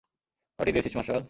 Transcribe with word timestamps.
ফাটিয়ে 0.59 0.73
দিয়েছিস, 0.75 0.93
মার্শাল! 0.97 1.19